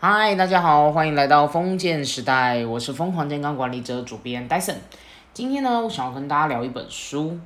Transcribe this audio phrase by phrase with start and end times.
[0.00, 4.76] 嗨，大家好，欢迎来到封建时代，我是疯狂健康管理者主编 Dyson。
[5.34, 7.36] 今天呢，我想要跟大家聊一本书。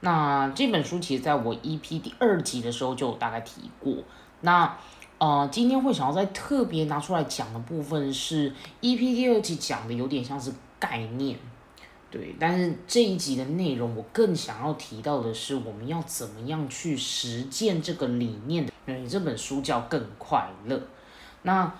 [0.00, 3.94] 那这本书其实在我 EP 第二集的时候就有大概提过。
[4.42, 4.76] 那
[5.16, 11.38] 呃，今天会想要再特别拿出来讲的部分是 EP 第二集讲的有点像是概念。
[12.10, 18.72] 对，但是这一集的内容，我更想要提到的是，我们要怎么样去实践这个理念的。
[18.84, 20.76] 嗯，这本书叫《更快乐》。
[21.44, 21.72] 那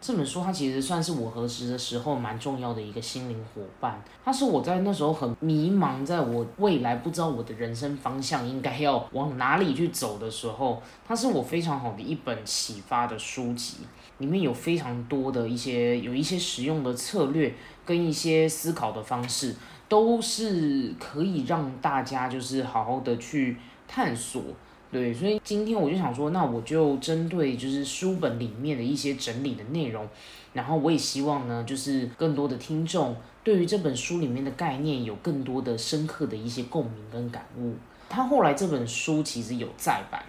[0.00, 4.02] 这本书它其实算是我何时的时候蛮重要的一个心灵伙伴。
[4.24, 13.78] 它是我在那时候很迷茫，在我未来不知道我的人生方向应该要往哪里去走的时候，它是我非常好的一本启发的书籍。
[14.18, 17.54] 里面有非常多的一些有一些实用的策略
[17.84, 19.54] 跟一些思考的方式。
[19.88, 23.56] 都是可以让大家就是好好的去
[23.88, 24.42] 探索，
[24.90, 30.08] 对，所以今天我就想说，那我就针对就是书本里面的一些整理的内容，
[30.54, 37.74] 然后我也希望呢，就是更多的听众对于这本书里面的概念有更多的深刻的一些共鸣跟感悟。
[38.08, 40.24] 他后来这本书其实有再版，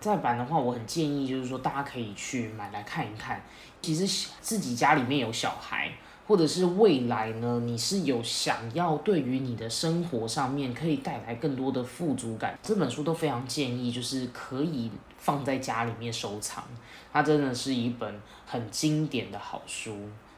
[0.00, 3.40] 再版的话，我很建议就是说大家可以去买来看一看。
[3.80, 5.92] 其实自己家里面有小孩。
[6.30, 7.60] 或者是未来呢？
[7.64, 12.56] 你是有想要对于你的生活上面可以带来更多的富足感？
[12.62, 16.62] 这本书都非常建议，就是可以放在家里面收藏。
[17.12, 19.96] 它真的是一本很经典的好书。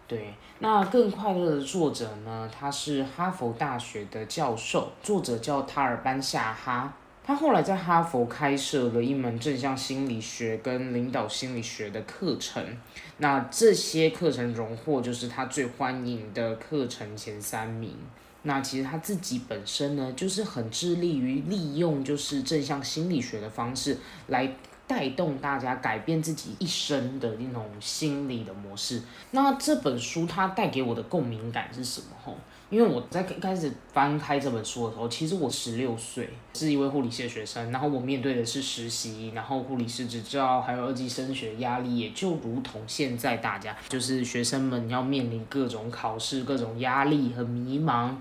[0.08, 2.50] 对，那更快乐的作者呢？
[2.50, 6.90] 他是哈佛大学的教授，作者叫塔尔班夏哈。
[7.24, 12.76] 他后来在哈佛开设了一门正向心理学跟领导心理学的课程，
[13.18, 17.96] 那这些课程荣获就是他最欢迎的课程前三名。
[18.42, 24.52] 那其实他自己本身呢，就是很致力于利用就是正向心理学的方式来
[24.88, 29.00] 带动大家改变自己一生的那种心理的模式。
[29.30, 32.06] 那这本书它带给我的共鸣感是什么？
[32.24, 32.36] 吼？
[32.72, 48.14] 因为我在开始翻开这本书的时候，其实我十六岁，是一位护理系的学生，然后我面对的是实习，然后护理师执照，还有二级升学压力，也就如同现在大家，就是学生们要面临各种考试、各种压力和迷茫。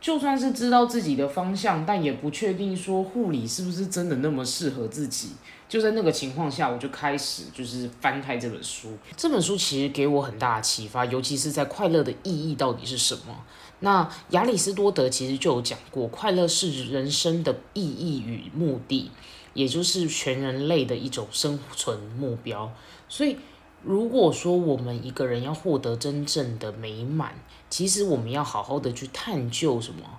[0.00, 5.30] 就算是知道自己的方向，但也不确定说护理是不是真的那么适合自己。
[5.68, 8.96] 就在那个情况下，我就开始就是翻开这本书。
[9.16, 13.44] 这本书其实给我很大的启发，尤其是在快乐的意义到底是什么。
[13.80, 19.10] 那亚里士多德其实就有讲过，快乐是人生的意义与目的，
[19.54, 22.72] 也就是全人类的一种生存目标。
[23.08, 23.36] 所以，
[23.84, 27.34] 如果说我们一个人要获得真正的美满，
[27.70, 30.18] 其实我们要好好的去探究什么，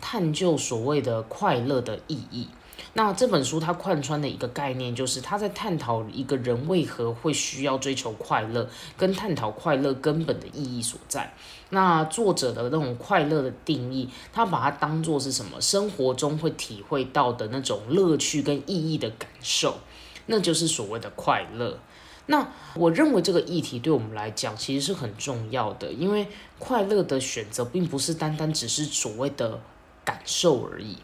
[0.00, 2.48] 探究所谓的快乐的意义。
[2.94, 11.32] 那这本书它贯穿的一个概念，就是他在探讨一个人为何会需要追求快乐，跟探讨快乐根本的意义所在。
[11.70, 15.58] 那作者的那种快乐的定义，他把它当做是什么？
[15.58, 19.78] 生活中会体会到的那种乐趣跟意义的感受，
[20.26, 21.78] 那就是所谓的快乐。
[22.26, 29.58] 那我认为这个议题对我们来讲其实是很重要的，因为快乐的选择并不是单单只是所谓的
[30.04, 30.98] 感受而已。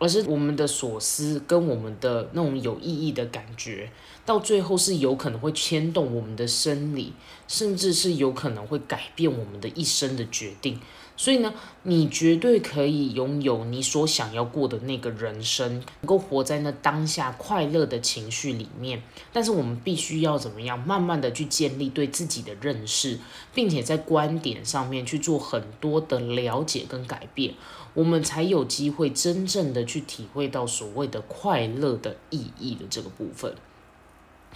[0.00, 3.92] 而是我们的所思跟我们的那种有意义的感觉，
[4.26, 7.12] 到最后是有可能会牵动我们的生理，
[7.46, 10.80] 甚至是有可能会改变我们的一生的决定。
[11.16, 11.52] 所以呢，
[11.82, 19.02] 你绝对可以拥有你所想要过的那个人生，能够活在那当下快乐的情绪里面。
[19.30, 23.18] 但是我们必须要怎么样，慢慢的去建立对自己的认识，
[23.52, 27.52] 并且在观点上面去做很多的了解跟改变，
[27.94, 33.54] 我们才有机会真正的去体会到所谓的快乐的意义的这个部分。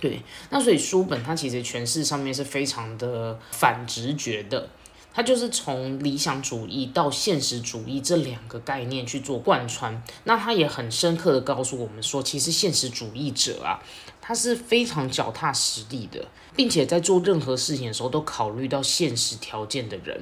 [0.00, 4.68] 对，那所以书本它其实诠释上面是非常的反直觉的。
[5.16, 13.78] 它就是从理想主义到现实主义这两个概念去做贯穿，那它也很深刻的告诉我们说，其实现实主义者啊，
[14.20, 16.26] 他是非常脚踏实地的，
[16.56, 20.20] 并且在做任何事情的时候都考虑到现实条件的人。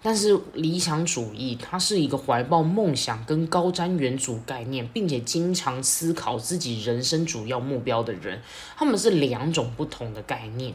[0.00, 8.40] 但是理想主义，它是一个怀抱梦想跟高瞻远瞩概念，并且经常思考自己人生主要目标的人，
[8.76, 10.74] 他们是两种不同的概念。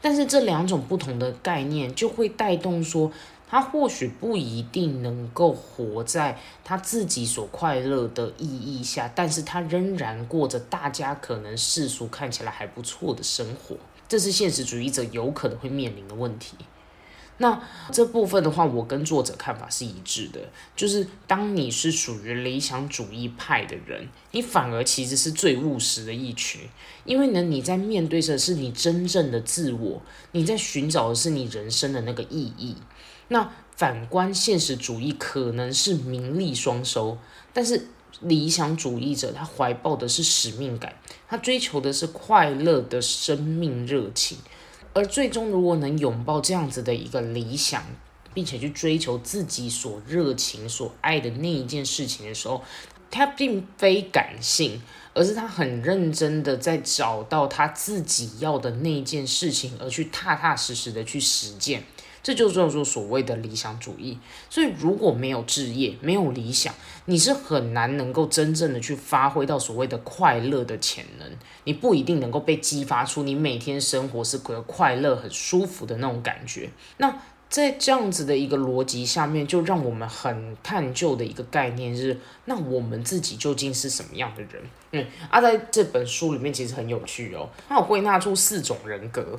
[0.00, 3.10] 但是这两种不同的概念就会带动说，
[3.48, 16.54] 他或许不一定能够活在他自己所快乐的意义下，但是他仍然过着大家可能世俗看起来还不错的生活，这是现实主义者有可能会面临的问题。
[17.38, 17.60] 那
[17.90, 20.40] 这部分的话，我跟作者看法是一致的，
[20.76, 26.60] 就是当你是属于理想主义派的人，你反而其实是最务实的一群，
[27.04, 30.00] 因为呢，你在面对着是你真正的自我，
[30.30, 32.76] 你在寻找的是你人生的那个意义。
[33.28, 37.18] 那反观现实主义，可能是名利双收，
[37.52, 37.88] 但是
[38.20, 40.94] 理想主义者他怀抱的是使命感，
[41.26, 44.38] 他追求的是快乐的生命热情。
[44.94, 47.84] 而最终，如果能拥抱这样子的一个理想，
[48.32, 52.62] 并且去追求自己所热情、所爱的那一件事情的时候，
[53.10, 54.80] 他并非感性，
[55.12, 61.82] 而是他很认真的在找到他自己要的那一件事情，而去踏踏实实的去实践。
[62.24, 64.18] 这就叫做所谓的理想主义。
[64.50, 66.74] 所以，如果没有志业，没有理想，
[67.04, 71.30] 你是很难能够真正的去发挥到所谓的快乐的潜能。
[71.64, 76.70] 你不一定能够被激发出你每天生活是个快乐、很舒服的那种感觉。
[76.96, 84.62] 那在这样子的一个逻辑下面，就让我们很探究的一个概念是：那我们自己究竟是什么样的人？
[84.92, 89.38] 嗯，啊，在这本书里面其实很有趣哦，它有归纳出四种人格。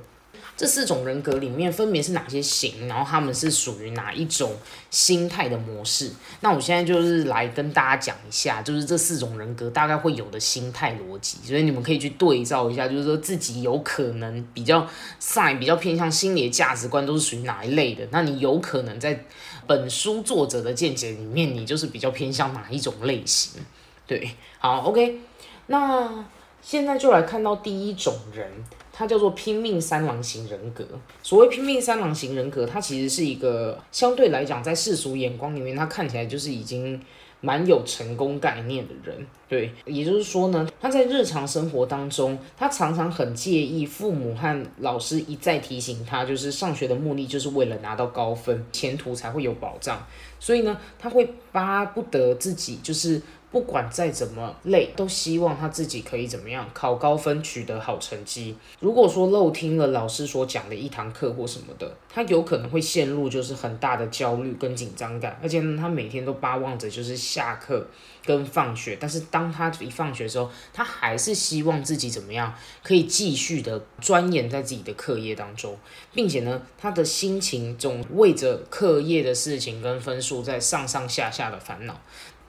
[0.58, 2.88] 这四种人格里面分别是哪些型？
[2.88, 4.56] 然后他们是属于哪一种
[4.90, 6.10] 心态的模式？
[6.40, 14.88] 那我现在就是来跟大家讲一下，就是这四种人格大概会有的心态逻辑，所以你们可以去对照一下，就是说自己有可能比较
[15.20, 18.08] 赛比较偏向心理的价值观都是属于哪一类的？
[18.12, 19.26] 那你有可能在
[19.68, 23.62] 本书作者的见解里面，你就是比较偏向哪一种类型？
[24.08, 25.20] 对，好，OK，
[25.68, 26.26] 那
[26.62, 28.50] 现在就来看到第一种人。
[28.98, 30.86] 它叫做拼命三郎型人格。
[31.22, 37.02] 所谓拼命三郎型人格，它其实是一个相对来讲，在世俗眼光里面，他看起来就是已经
[37.42, 39.28] 蛮有成功概念的人。
[39.50, 50.02] 对，也就是说呢，他在日常生活当中，他常常很介意父母和老师一再提醒他，就是上学的目的就是为了拿到高分，前途才会有保障。
[50.40, 53.22] 所以呢，他会巴不得自己就是。
[53.56, 58.54] 不管再怎么累，都希望他自己可以怎么样考高分，取得好成绩。
[58.82, 67.88] 如果说漏听了老师所讲的一堂课或什么的，他有可能会陷入就是很大的焦虑跟紧张感，而且呢，他每天都巴望着就是下课
[68.26, 68.98] 跟放学。
[69.00, 72.54] 但是当他一放学的时候，他还是希望自己怎么样
[72.84, 75.78] 可以继续的钻研在自己的课业当中，
[76.14, 82.02] 并且呢，他的心情总为着课业的事情跟分数在上上下下的烦恼。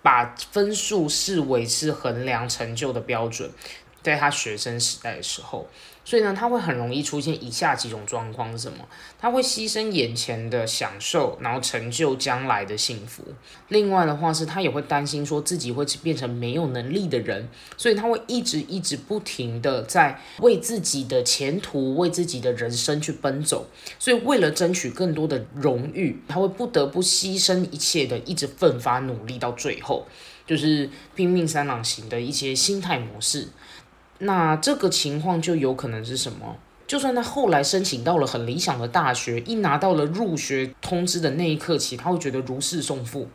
[0.06, 3.50] 把分数视为是衡量成就的标准，
[4.14, 5.66] 在他学生时代的时候。
[6.04, 8.86] 所以呢，他会很容易出现以下几种状况是什么？
[9.18, 13.24] 他会牺牲眼前的享受，然后成就将来的幸福。
[13.70, 23.66] 另外的话是，他也会担心说自己会变成没有能力的人，所以他会一直一直不停的在为自己的前途、为自己的人生去奔走。
[23.98, 30.06] 所以为了争取更多的荣誉，他会不得不牺牲一切的，一直奋发努力到最后，
[30.46, 33.48] 就是拼命三郎型的一些心态模式。
[34.18, 36.56] 那这个情况就有可能是什么？
[36.86, 43.28] 就算他后来申请到了很理想的大学，一拿到了入学通知的那一刻起，他会觉得如释重负，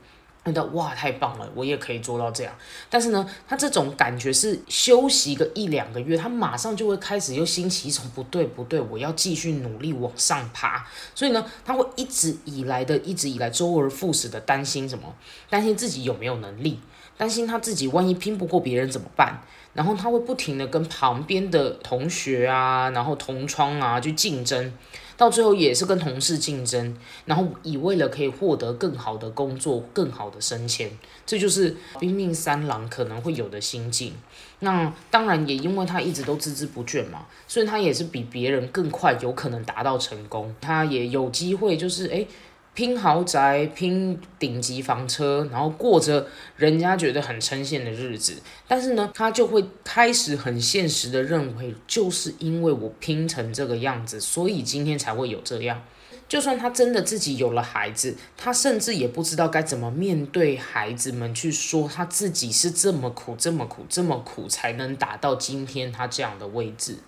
[0.46, 2.54] 觉得哇太棒了，我也可以做到这样。
[2.90, 10.88] 但是呢，他这种感觉是休息个一两个月，他马上就会开始又兴起一种不对不对，我要继续努力往上爬。
[11.14, 15.14] 所以呢，他会一直以来的一直以来周而复始的担心什么？
[15.50, 16.80] 担心自己有没有能力？
[17.18, 19.44] 担心他自己万一拼不过别人怎么办？
[19.74, 24.74] 然后他会不停的跟旁边的同学啊，然后同窗啊去竞争，
[25.16, 30.92] 到最后也是跟同事竞争，然后以为了可以获得更好的工作、更好的升迁，
[31.26, 34.14] 这就是拼命三郎可能会有的心境。
[34.60, 42.28] 那当然也因为他一直都孜孜不倦嘛，所以他也是比别人更快有可能达到成功，他也有机会就是诶。
[42.74, 46.26] 拼豪宅，拼顶级房车，然后过着
[46.56, 55.84] 人家觉得很称羡的日子，但是呢，他就会开始很现实的认为，就是因为我拼成这个样子，所以今天才会有这样。
[56.30, 67.00] 就算他真的自己有了孩子，他甚至也不知道该怎么面对孩子们去说他自己是这么苦、这么苦、这么苦才能达到今天他这样的位置。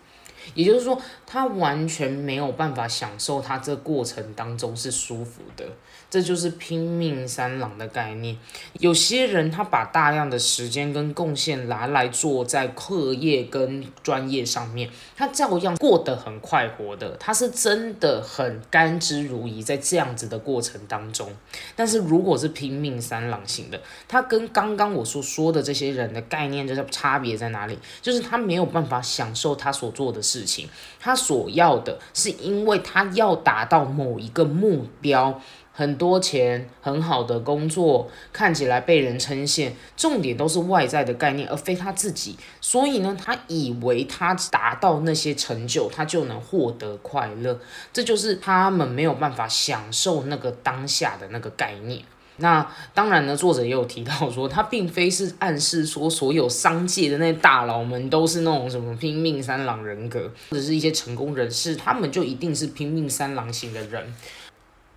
[0.53, 5.65] 也就是说，他完全没有办法享受他这过程当中是舒服的。
[6.13, 8.37] 这就是拼命三郎的概念。
[8.73, 17.17] 有些人他把大量的时间跟贡献拿来做在课业跟专业上面，他照样过得很快活的。
[17.19, 21.31] 他是真的很甘之如饴在这样子的过程当中。
[21.75, 27.75] 但是如果是拼命三郎型的，他跟刚刚我所说的这些人的概念就是差别在哪里？
[28.03, 30.43] 就是他没有办法享受他所做的事。
[30.45, 35.41] 情，他所要的是因为他要达到某一个目标。
[35.75, 42.37] 很多钱，很好的工作，看起来被人称羡，重点都是外在的概念，而非他自己。
[42.61, 47.59] 所以呢，他以为他达到那些成就，他就能获得快乐，
[47.91, 52.03] 这就是他们没有办法享受那个当下的那个概念。
[52.37, 64.13] 那当然呢，作者也有提到说，他并非是暗示说所有商界的那些大佬们都是那种什么拼命三郎人格，或者是一些成功人士，他们就一定是拼命三郎型的人。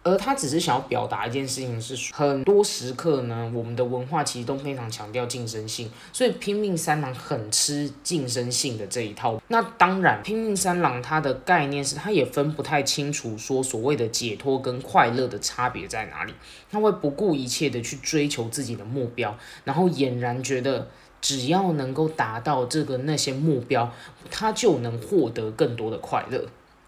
[0.07, 9.43] 而他只是想要表达一件事情，是很多时刻呢，我们的文化其实都非常强调竞争性，所以拼命三郎很吃竞争性的这一套。
[9.49, 16.33] 那当然，拼命三郎他的概念是，他也分不太清楚说所谓的解脱跟快乐的差别在哪里。
[16.71, 20.87] 他会不顾一切的去追求自己的目标，然后俨然觉得
[21.21, 23.93] 只要能够达到这个那些目标，
[24.31, 26.45] 他就能获得更多的快乐。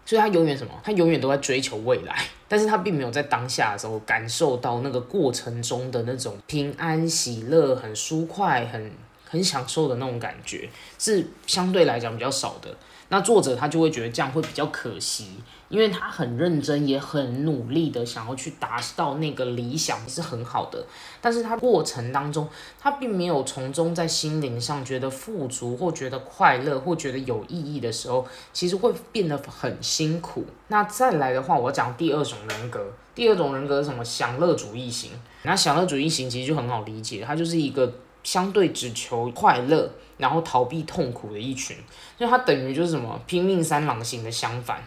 [0.09, 0.73] 所以他永远什么？
[0.83, 2.17] 他永远都在追求未来，
[2.49, 8.91] 但是他并没有在当下的时候感受到那个过程中的那种平安喜乐、很舒快、很
[9.29, 12.75] 很享受的那种感觉，是相对来讲比较少的。
[13.09, 15.27] 那作者他就会觉得这样会比较可惜，
[15.69, 20.85] 因为他很认真也很努力的想要去达到那个理想是很好的，
[21.21, 22.47] 但是他过程当中
[22.79, 30.45] 他并没有从中在心灵上觉得富足或觉得快乐或觉得有意义的时候，其实会变得很辛苦。
[30.67, 34.03] 那再来的话，我讲第二种人格，第二种人格是什么？
[34.03, 35.11] 享乐主义型。
[35.43, 37.93] 那享乐主义型其实就很好理解，它就是一个。
[38.21, 41.77] 相对只求快乐，然后逃避痛苦的一群，
[42.17, 44.83] 所以他等于就是什么拼命三郎型的相反。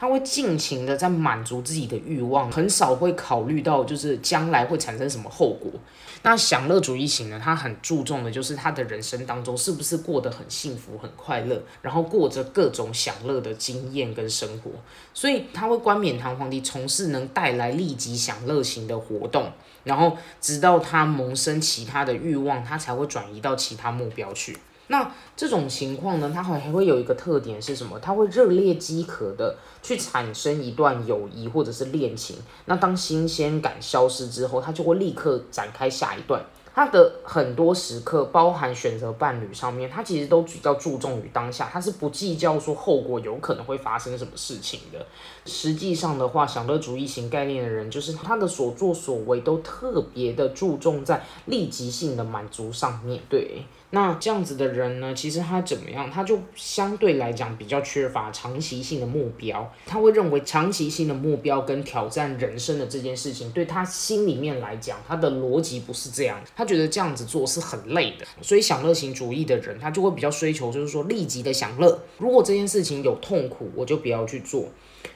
[0.00, 5.70] 他会尽情的在满足自己的欲望，很少会考虑到就是将来会产生什么后果。
[6.22, 14.70] 那享乐主义型呢，他很注重的就是他的人生当中是不是过得很幸福、很快乐，然后过着各种享乐的经验跟生活。
[15.12, 19.52] 所以他会冠冕堂皇地从事能带来立即享乐型的活动，
[19.84, 24.56] 然后直到他萌生其他的欲望，他才会转移到其他目标去。
[24.90, 27.96] 那这种情况呢，它还还会有一个特点是什么？
[28.00, 32.36] 它会热烈饥渴的去产生一段友谊或者是恋情。
[32.64, 36.44] 那当新鲜感消失之后，它就会立刻展开下一段。
[36.72, 45.04] 他的很多时刻，包含选择伴侣上面，他其实都比较注重于当下，他是不计较说后果有可能会发生什么事情的。
[45.44, 53.64] 实际上的话，享乐主义型概念的人，就是他的所作所为都特别的注重在立即性的满足上面对。
[53.92, 59.68] 那这样子的人呢，其实他怎么样，他就相对来讲比较缺乏长期性的目标。
[59.84, 66.40] 他会认为长期性的目标跟挑战人生的这件事情，对他心里面来讲，他的逻辑不是这样。
[66.54, 68.24] 他觉得这样子做是很累的。
[68.40, 72.00] 所以享乐型主义的人，他就会比较追求，就是说立即的享乐。
[72.18, 74.66] 如果这件事情有痛苦，我就不要去做。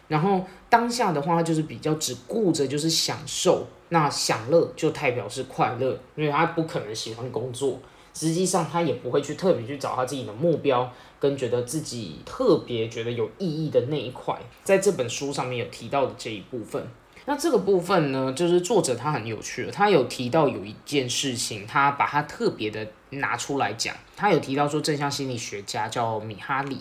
[0.09, 3.69] 然后当下的话，就是比较只顾着就是享受。
[3.91, 7.79] 那享乐就代表是快乐，因为他不可能喜欢工作。
[8.15, 16.87] 实际上，他也不会去特别去找他自己的目标，跟觉得自己特别觉得有意义的那一块，在这本书上面有提到的这一部分。
[17.27, 23.95] 那这个部分呢，就是作者他很有趣，他有提到有一件事情，他把它特别的拿出来讲。
[24.17, 26.79] 他有提到说，正向心理学家叫米哈里，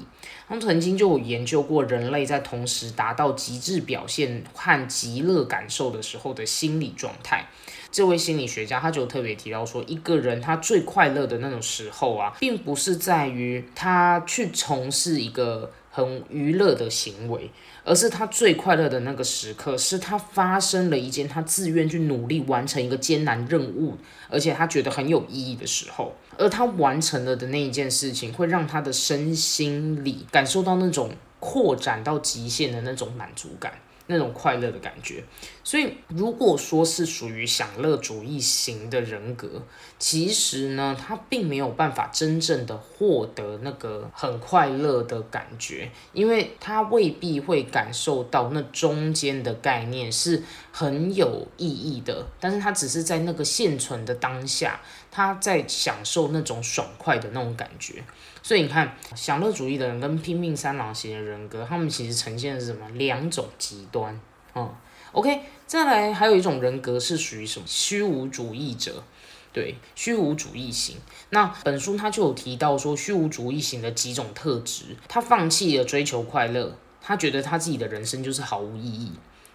[0.48, 7.48] 他们曾经就有研究过人类在同时达到极致表现和极乐感受的时候的心理状态。
[7.92, 17.52] 这位心理学家他就特别提到说，一个人他最快乐的那种时候啊，并不是在于他去从事一个很娱乐的行为，
[17.84, 23.96] 而是他最快乐的那个时刻，是他发生了一件他自愿去努力完成一个艰难任务，
[24.28, 33.74] 而且他觉得很有意义的时候，而他完成了的那一件事情，会让他的身心里感受到那种扩展到极限的那种满足感。
[34.06, 35.24] 那种快乐的感觉，
[35.63, 39.63] 所以如果说是属于享乐主义型的人格，
[39.98, 54.82] 其实呢，他并没有办法真正的获得那个很快乐的感觉，因为他未必会感受到那中间的概念是很有意义的，但是他只是在那个现存的当下，
[55.15, 58.03] 他在享受那种爽快的那种感觉。
[58.41, 62.89] 所以你看，享乐主义的人跟拼命三郎型的人格，他们其实呈现的是什么？
[62.96, 64.20] 两种极端。
[64.55, 64.74] 嗯
[65.12, 67.65] ，OK，再来还有一种人格是属于什么？
[67.67, 69.03] 虚无主义者。
[69.53, 70.98] 对，虚无主义型。
[71.29, 79.12] 那本书他就有提到说，虚无主义型的几种特质，他放弃了追求快乐，他觉得他自己的人生就是毫无意义。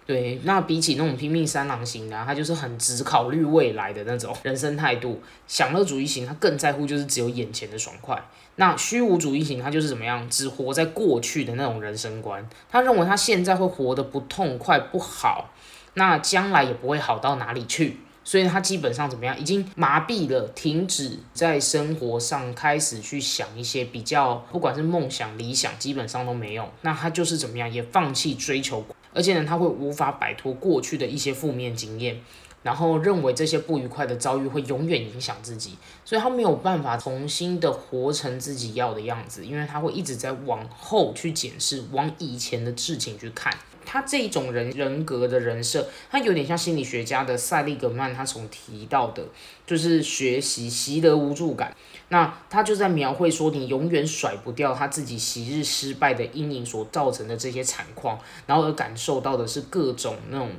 [0.09, 5.21] 对，那比起那种拼命三郎型的，他就是很只考虑未来的那种人生态度。
[5.47, 8.19] 享乐主义型，他更在乎就是只有眼前的爽快。
[8.55, 12.43] 那虚无主义型，他就是怎么样，只活在过去的那种人生观。
[12.71, 15.51] 他认为他现在会活得不痛快、不好，
[15.93, 17.97] 那将来也不会好到哪里去。
[18.23, 26.67] 所以他基本上怎么样，已经麻痹了，停止在生活上开始去想一些比较，不管是梦想、理想，基本上都没有。
[26.81, 32.21] 那他就是怎么样，也放弃追求，而且呢，他会无法摆脱过去的一些负面经验，
[32.61, 43.53] 然后认为这些不愉快的遭遇会永远影响自己，所以他没有办法重新的活成自己要的样子，因为他会一直在往后去检视，往以前的事情去看。
[43.85, 49.25] 他这种人人格的人设，他有点像心理学家的塞利格曼，他所提到的，
[49.65, 51.75] 就是学习习得无助感。
[52.09, 60.49] 那他就在描绘说，你永远甩不掉他自己昔日失败的阴影所造成的这些惨况，然后而感受到的是各种那种，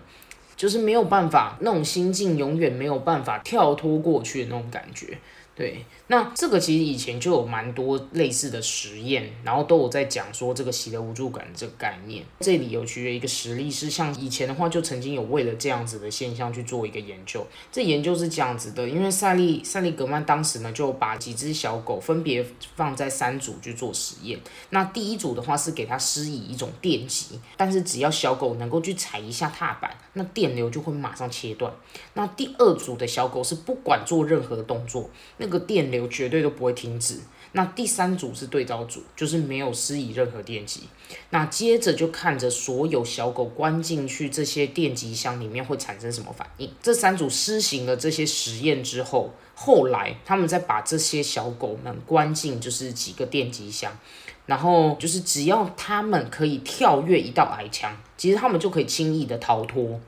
[0.56, 5.18] 就是没有办法那种心境，永远没有办法跳脱过去的那种感觉。
[5.60, 12.24] 对，那这个其实以前就有蛮多类似的实验，然后都有在讲说这个习得无助感这个概念。
[12.40, 17.46] 这里有举一个实例，是像以前的话，就曾经有为了这样子的现象去做一个研究。
[17.70, 22.42] 这研究是这样子的，因为塞利塞利格曼当时呢就把几只小狗分别
[22.74, 24.40] 放在三组去做实验。
[24.70, 31.72] 那第一组的话是给它施以一种电击，但是只要小狗能够去踩一下踏板，那电流就会马上切断。
[32.14, 37.20] 那第二组的小狗是不管做任何动作，那个电流绝对都不会停止。
[37.52, 40.82] 那第三组是对照组，就是没有施以任何电击。
[41.30, 46.70] 那接着就看着所有小狗关进去这些电击箱里面会产生什么反应。
[46.80, 53.98] 这三组施行了这些实验之后，后来他们再把这些小狗们关进就是几个电击箱，
[54.46, 60.00] 然后就是只要他们可以跳跃一道矮墙，其实他们就可以轻易的逃脱。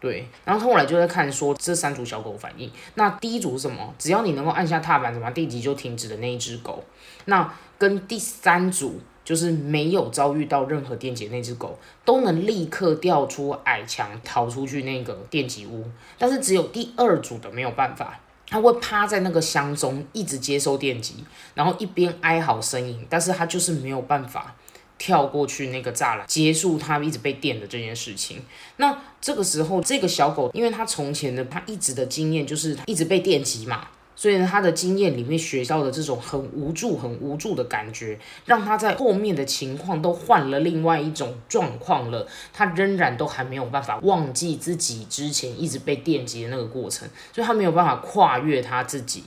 [0.00, 2.70] 对，然后后来就在看说这三组小狗反应。
[2.94, 3.94] 那第一组是什么？
[3.98, 6.82] 只要你能够按下踏板，怎么电极就停止的那一只狗。
[7.26, 15.84] 那跟第三组就是没有遭遇到任何电击那只狗，都能立刻掉出矮墙逃出去那个电击屋。
[16.16, 21.22] 但是只有第二组的没有办法，它会趴在那个箱中一直接收电击，
[21.54, 24.54] 然后一边哀嚎呻吟，但是它就是没有办法。
[25.00, 28.42] 跳过去那个栅栏，结束它一直被电的这件事情。
[28.76, 49.24] 那这个时候，这个小狗，因为它从前的它一直的经验就是一直被电击嘛，所以呢，它的经验里面学到的这种很无助、很无助的感觉，让它在后面的情况都换了另外一种状况了，它仍然都还没有办法忘记自己之前一直被电击的那个过程，所以它没有办法跨越它自己。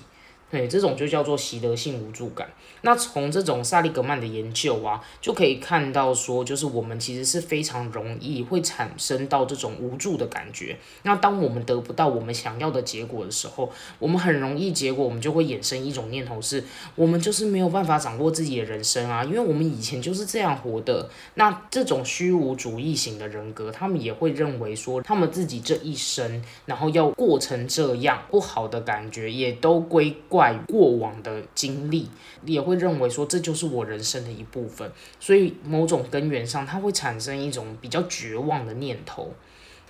[0.52, 2.48] 对，这种就叫做习得性无助感。
[2.84, 10.78] 那从这种萨利格曼的研究啊，就可以看到说，就是我们其实是非常容易会产生到这种无助的感觉。
[11.04, 16.64] 那当我们得不到我们想要的结果的时候，我们很容易结果我们就会衍生一种念头，是
[16.96, 21.10] 我们就是没有办法掌握自己的人生啊，因为我们以前就是这样活的。
[21.36, 30.54] 那这种虚无主义型的人格，他们也会认为说，他们自己这一生，然后要过成这样不好的感觉，也都归怪。
[30.68, 32.08] 过往的经历
[32.46, 39.34] 也会认为说这就是我人生的一部分，所以某种根源上，它会产生一种比较绝望的念头。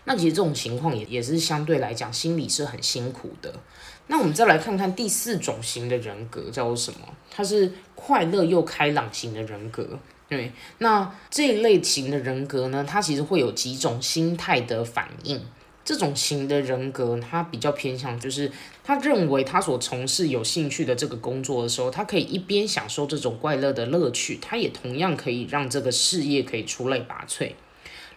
[0.06, 3.54] 那其实这种情况也也是相对来讲心里是很辛苦的。
[4.08, 7.00] 那我们再来看看第四种型的人格叫做什么？
[7.32, 9.98] 它是快乐又开朗型的人格。
[10.28, 15.42] 对，那这一类型的人格呢，它其实会有几种心态的反应。
[15.86, 18.52] 这种型的人格，他比较偏向，就是
[18.84, 27.52] 他认为他所从事有兴趣的这个工作的时候，他可以一边享受这种快乐的乐趣，他也同样可以让这个事业可以出类拔萃。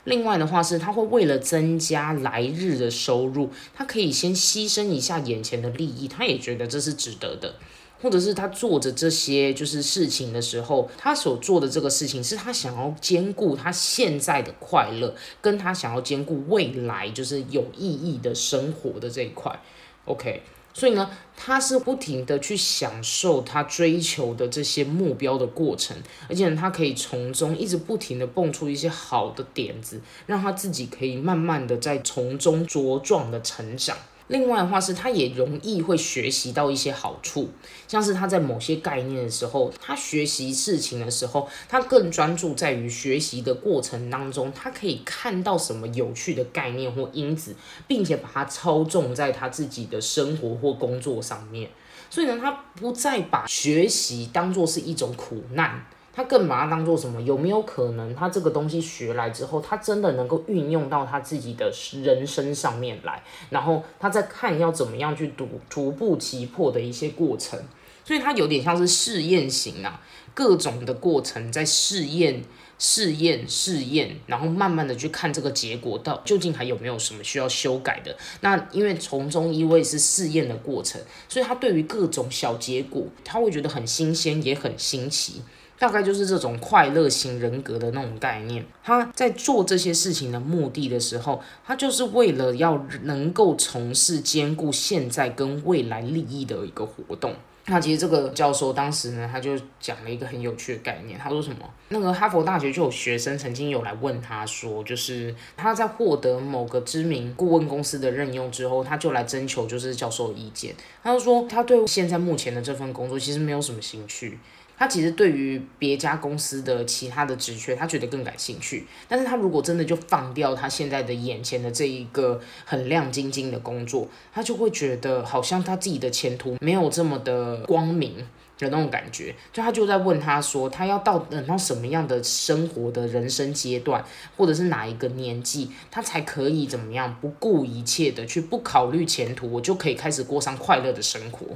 [0.05, 7.57] 另外的话是，他会为了增加来日的收入，他可以先牺牲一下眼前的利益，他也觉得这是值得的。
[8.01, 19.59] 或者是他做着这些就是事情的时候，他所做的这个事情是他想要兼顾他现在的快乐，跟他想要兼顾未来就是有意义的生活的这一块。
[20.05, 25.97] OK，所以呢，他是不停的去享受他追求的这些目标的过程，
[26.29, 33.97] 而且他可以从中一直不停的蹦出一些好的点子，让他自己可以慢慢的在从中茁壮的成长。
[34.29, 37.49] 另外的话是，他也容易会学习到一些好处，
[37.87, 47.55] 像是他在某些概念的时候，他学习事情的时候，他更专注在于学习的过程当中，他可以看到什么有趣的概念或因子，
[47.87, 51.71] 并且把它操纵在他自己的生活或工作上面。
[52.11, 55.87] 所以呢，他不再把学习当做是一种苦难。
[56.17, 57.21] 他更把它当做什么？
[57.21, 61.71] 有没有可能他这个东西学来之后，他真的能够运用到他自己的
[62.03, 63.23] 人生上面来？
[63.51, 67.61] 然后他在看要怎么样去逐逐步击破的一些过程，
[68.03, 70.01] 所以他有点像是试验型啊，
[70.33, 72.43] 各种的过程在试验、
[72.79, 78.17] 试验、试验，然后慢慢的去看这个结果到究竟还有没有什么需要修改的。
[78.41, 80.99] 那因为从中一位是试验的过程，
[81.29, 85.43] 所以他对于各种小结果，他会觉得很新鲜，也很新奇。
[85.79, 88.65] 大概就是这种快乐型人格的那种概念。
[88.83, 97.35] 他在做这些事情的目的的时候，他就是为了要能够从事兼顾现在跟未来利益的一个活动。
[97.69, 101.19] 那其实这个教授当时呢，他就讲了一个很有趣的概念。
[101.19, 101.69] 他说什么？
[101.89, 110.77] 那个哈佛大学就有学生曾经有来问他说，就是他在获得某个知名顾问公司的任用之后，他就来征求就是教授的意见。
[111.03, 114.39] 他就说他对现在目前的这份工作其实没有什么兴趣。
[114.79, 118.87] 他其实对于别家公司的其他的职缺，他觉得更感兴趣。
[119.09, 128.27] 但是他如果真的就放掉他现在的眼前的这一个很亮晶晶的工作，他就会觉得好像他自己的前途没有这么的光明
[128.59, 129.35] 的那种感觉。
[129.53, 134.05] 就他就在问他说，他要到等到什么样的生活的人生阶段，
[134.37, 141.47] 或者是哪一个年纪，他才可以怎么样不顾一切的去不考虑前途，我就可以开始过上快乐的生活。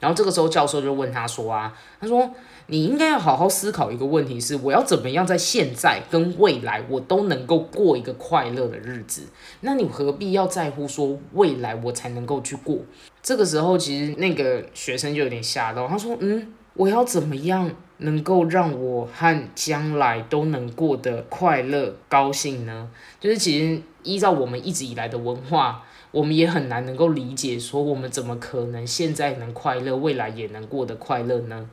[0.00, 2.30] 然后这个时候教授就问他说啊，他说。
[2.66, 9.24] 你应该要好好思考一个问题：是我要怎么样在现在跟未来我都能够过一个快乐的日子？
[9.60, 12.78] 那你何必要在乎说未来我才能够去过？
[13.24, 31.70] 这个时候，其实那个学生就有点吓到，他说：“嗯，我要怎么样能够让我和将来都能过得快乐、高兴呢？”就是其实依照我们一直以来的文化，我们也很难能够理解说我们怎么可能现在能快乐，未来也能过得快乐呢？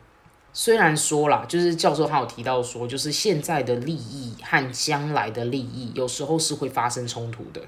[0.54, 7.62] 虽然说啦，就是教授他有提到说，就是现在的利益和将来的利益有时候是会发生冲突的。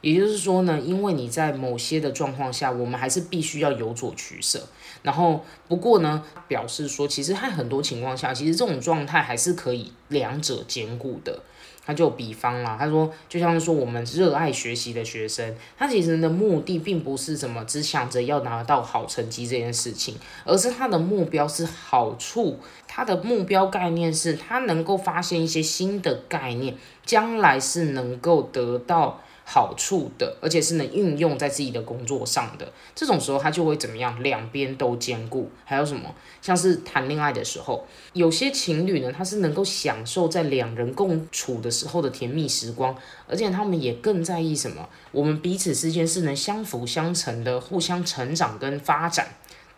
[0.00, 4.60] 也就是说呢，因为你在某些的状况下，我们还是必须要有所取舍。
[5.02, 11.40] 然后不过呢，表示说，其实在很多情况下，其实这种状态还是可以两者兼顾的。
[11.84, 29.22] 他就比方啦，他说，就像是说我们热爱学习的学生，他其实的目的并不是什么只想着要拿到好成绩这件事情，而是他的目标是好处，他的目标概念是他能够发现一些新的概念，将来是能够得到。
[29.50, 34.22] 好处的，而且是能运用在自己的工作上的，这种时候他就会怎么样？
[34.22, 35.50] 两边都兼顾。
[35.64, 36.14] 还有什么？
[36.42, 42.94] 像是谈恋爱的时候，有些情侣呢，他是能够享受在两人共处的时候的甜蜜时光，
[43.26, 44.86] 而且他们也更在意什么？
[45.12, 49.28] 我们彼此之间是能相辅相成的，互相成长跟发展。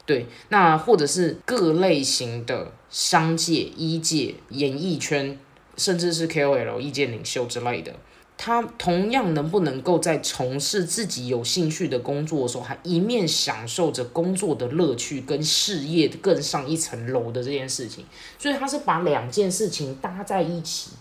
[0.05, 5.39] 对，那或者是各类型的商界、医界、演艺圈，
[5.77, 7.95] 甚至是 KOL 意见领袖之类的。
[8.43, 18.07] 他同样能不能够在从事自己有兴趣的工作的时候，还一面享受着工作的乐趣跟事业更上一层楼的这件事情？
[18.39, 20.93] 所以他是把两件事情搭在一起。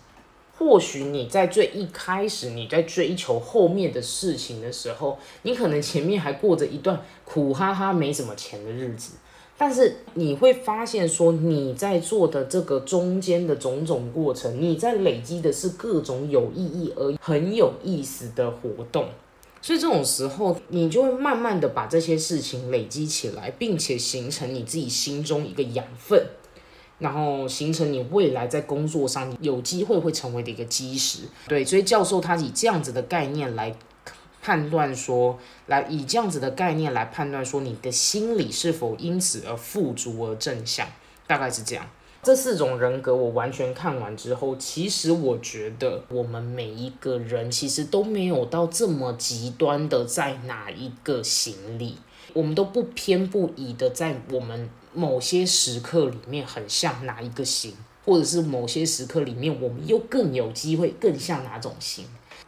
[0.57, 9.13] 或许你在最一开始你在追求后面的事情的时候，你可能前面还过着一段苦哈哈没什么钱的日子。
[9.61, 19.09] 但是你会发现，说你在做的这个中间的种种过程，你在累积的是各种有意义而很有意思的活动，
[19.61, 26.25] 所以这种时候，你就会慢慢的把这些事情累积起来，并且形成你自己心中一个养分，
[26.99, 31.23] 然后形成你未来在工作上有机会会成为的一个基石。
[31.49, 33.75] 对，所以教授他以这样子的概念来。
[34.41, 40.87] 判断说，来以这样子的概念来判断说，你的心理是否因此而富足而正向，
[41.27, 41.85] 大概是这样。
[42.21, 51.97] 这四种人格我完全看完之后，其实我觉得我们每一个人其实都没有到这么极端的在哪一个型里，
[52.33, 57.73] 我们都不偏不倚的在我们某些时刻里面很像哪一个型，
[58.05, 62.05] 或者是某些时刻里面我们又更有机会更像哪种型，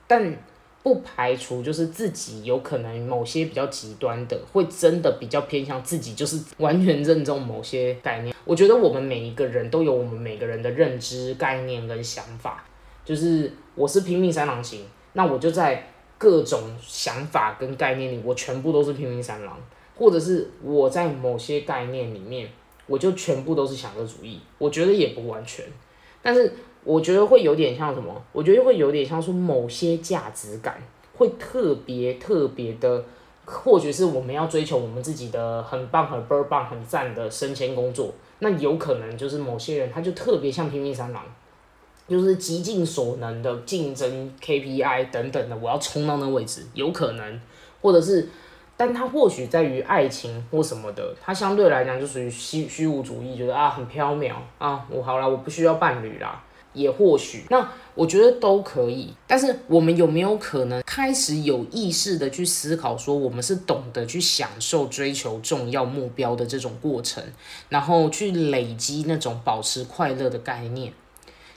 [0.08, 0.38] 但。
[0.84, 8.36] 不排除就是自己有可能某些比较极端的，会真的比较偏向自己，就是完全认同某些概念。
[8.46, 12.63] 我觉得我们每一个人都有我们每个人的认知概念跟想法，
[13.06, 19.60] 就是我是拼命三郎型，那我就在各种想法跟概念里，我全部都是拼命三郎，
[19.96, 22.50] 或者是我在某些概念里面，
[22.88, 24.39] 我就全部都是享乐主义。
[24.58, 25.63] 我觉得也不完全，
[26.24, 26.52] 但是。
[26.84, 28.24] 我觉得会有点像什么？
[28.32, 30.82] 我觉得会有点像说某些价值感
[31.15, 33.04] 会特别特别的
[33.46, 41.24] 或许是我们要追求我们自己的很棒、很倍儿棒、很赞的升迁工作，那有可能就是某些人他就特别像拼命三郎，
[42.08, 47.41] 就是极尽所能的竞争 KPI 等等的，我要冲到那位置，有可能，
[47.82, 48.30] 或者是，
[48.78, 56.41] 但他或许在于爱情或什么的，他相对来讲就属于虚虚无主义，觉得啊很缥缈啊，我好了，我不需要伴侣啦。
[56.74, 59.14] 也或许，那我觉得都可以。
[59.28, 67.24] 但是我们有没有可能开始有意识的去思考，说我们是懂得去享受追求重要目标的这种过程，
[67.70, 70.94] 然后去累积那种保持快乐的概念？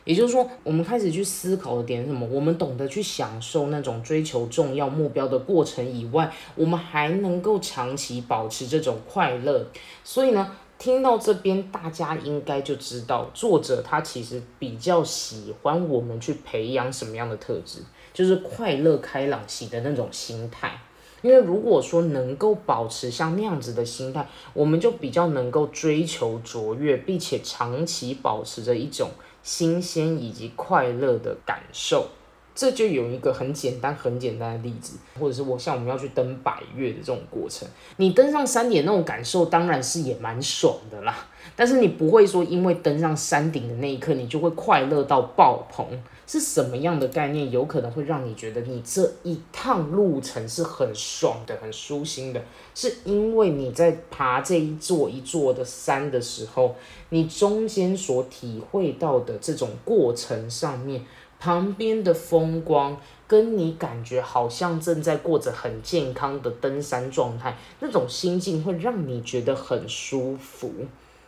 [0.04, 2.26] 也就是说，我们开始去思考的点是什么？
[2.26, 9.66] 我们懂得去享受那种追求重要目标的过程以外，我们还能够长期保持这种快乐。
[10.02, 10.56] 所以呢？
[10.78, 17.78] 听到这边，大家应该就知道，作者他其实比较喜欢我们去培养什么样的特质，
[18.12, 20.78] 就是快乐、开朗、型的那种心态。
[21.22, 29.08] 因为如果说能够保持像那样子的心态，我们就比较能够追求卓越，并且长期保持着一种
[29.42, 32.08] 新鲜以及快乐的感受。
[32.54, 41.26] 这就有一个很简单、很简单的例子，或者是我像我们要去登百越的这种过程，你登上山顶那种感受当然是也蛮爽的啦。
[41.56, 45.86] 但是你不会说因为登上山顶的那一刻，你就会快乐到爆棚。
[46.26, 52.40] 是什么样的概念有可能会让你觉得你这一趟路程是很爽的、很舒心的？
[52.74, 56.76] 是因为你在爬这一座一座的山的时候，
[57.10, 61.02] 你中间所体会到的这种过程上面。
[61.44, 62.96] 旁边的风光，
[63.28, 70.72] 跟你感觉好像正在过着很健康的登山状态，那种心境会让你觉得很舒服。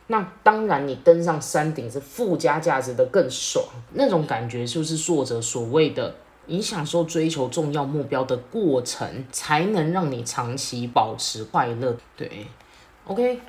[0.07, 6.15] 那当然，你登上山顶是附加价值的更爽，那种感觉就是作者所谓的，
[6.47, 11.95] 你享受追求重要目标的过程，才能让你长期保持快乐。
[12.15, 12.47] 对
[13.05, 13.39] ，OK。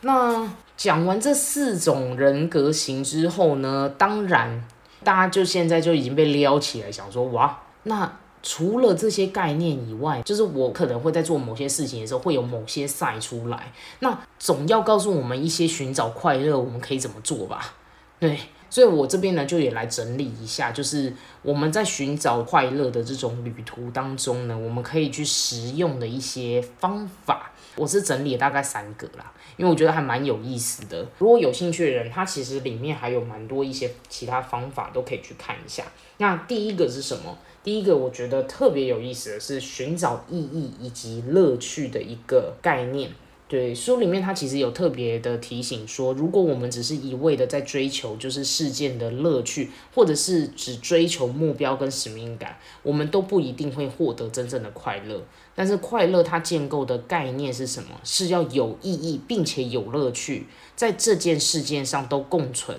[0.00, 4.64] 那讲完这四种人格型之后呢，当然。
[5.06, 8.10] 大家就现在就已经被撩起来，想说哇，那
[8.42, 13.72] 除了这些概念以外，就是我可能会在做某些事情的时候，会有某些晒出来。
[14.00, 17.74] 那总要告诉我们一些寻找快乐，我们可以怎么做吧？
[18.18, 18.36] 对，
[18.76, 21.10] 所以我这边呢，就也来整理一下，就是
[21.40, 27.52] 我们在寻找快乐的这种旅途当中呢，我们可以去实用的一些方法。
[27.76, 31.06] 我是整理大概三个啦，因为我觉得还蛮有意思的。
[31.16, 35.82] 如果有兴趣的人，他其实里面还有蛮多一些其他方法都可以去看一下。
[36.18, 37.38] 那第一个是什么？
[37.64, 43.10] 第一个我觉得特别有意思的是寻找意义以及乐趣的一个概念。
[43.48, 55.24] 对书里面，他其实有特别的提醒说，如果我们只是一味的在追求就是事件的乐趣，或者是只追求目标跟使命感，我们都不一定会获得真正的快乐。
[55.54, 57.90] 但是快乐它建构的概念是什么？
[58.02, 62.76] 是要有意义，并且有乐趣，在这件事件上都共存。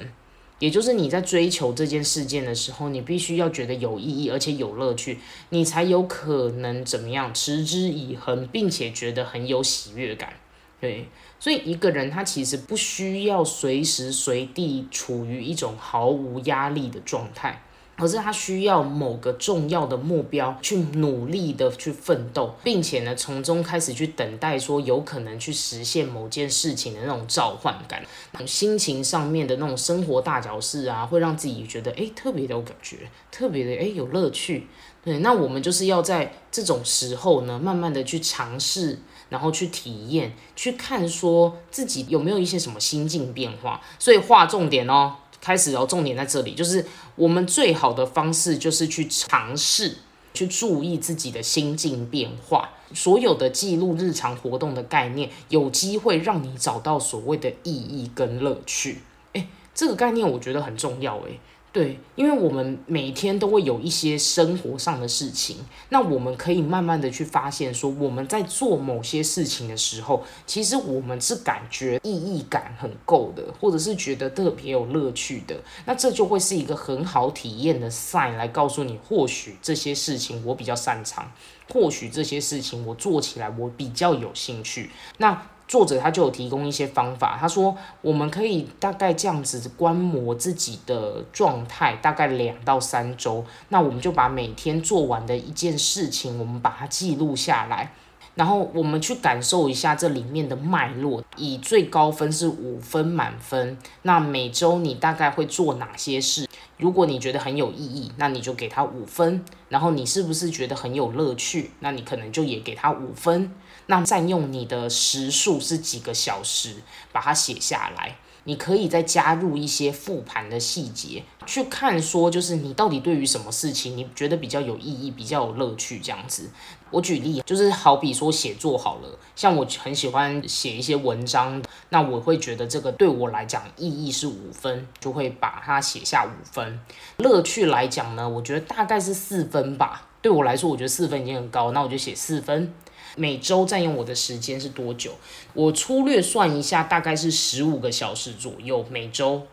[0.59, 5.19] 也就是你在追求这件事件的时候，你必须要觉得有意义，而且有乐趣，
[5.51, 10.33] 你才有可能怎么样持之以恒，并且觉得很有喜悦感。
[10.79, 11.07] 对，
[11.39, 17.63] 所以一个人他其实不需要随时随地处于一种毫无压力的状态，
[17.95, 28.05] 而是他需要某个重要的目标去努力的去奋斗，并且呢从中开始去等待说有可能去实现某件事情的那种召唤感，
[28.45, 32.97] 心情上面的那种生活大小事啊，会让自己觉得哎特别的有感觉，
[33.31, 34.67] 特别的哎有乐趣。
[35.03, 38.99] 对，那我们就是要在这种时候呢，慢慢的去尝试。
[39.29, 46.85] 然后去体验，去看说自己有没有一些什么心境变化，所以划重点哦，开始哦，重点在这里，就是
[47.15, 49.97] 我们最好的方式就是去尝试，
[50.33, 59.01] 去注意自己的心境变化，所有的记录日常活动的概念，有机会让你找到所谓的意义跟乐趣。
[59.33, 61.39] 诶，这个概念我觉得很重要诶。
[61.73, 65.57] 对，因为我们每天都会有一些生活上的事情，
[65.89, 81.31] 那我们可以慢慢的去发现，说我们在做某些事情的时候，其实我们是感觉意义感很够的，或者是觉得特别有乐趣的，那这就会是一个很好体验的 sign 来告诉你，或许这些事情我比较擅长，
[81.71, 85.47] 或许这些事情我做起来我比较有兴趣，那。
[85.67, 93.43] 作者他就有提供一些方法，他说我们可以大概这样子观摩自己的状态，大概两到三周。
[93.69, 97.91] 那我们就把每天做完的一件事情，我们把它记录下来，
[98.35, 101.21] 然后我们去感受一下这里面的脉络。
[101.35, 106.47] 以最高分是五分满分，那每周你大概会做哪些事？
[106.77, 109.43] 如果你觉得很有意义，那你就给他五分。
[109.69, 111.71] 然后你是不是觉得很有乐趣？
[111.81, 113.51] 那你可能就也给他五分。
[113.87, 116.75] 那占用你的时数是几个小时，
[117.11, 118.17] 把它写下来。
[118.43, 126.49] 你可以再加入一些复盘的细节，去看说就是你到底对于什么事情你觉得比较有意义、比较有乐趣这样子。
[126.89, 136.79] 我举例，就是好比说写作好了，像我很喜欢写一些文章，那我会觉得这个对我来讲意义是五分，就会把它写下五分。
[137.17, 140.07] 乐趣来讲呢，我觉得大概是四分吧。
[140.21, 142.73] 对我来说，我觉得四分已经很高，那我就写四分。
[143.17, 145.11] 每周占用我的时间是多久？
[145.53, 148.85] 我粗略算一下，大概是十五个小时左右。
[148.89, 149.45] 每周，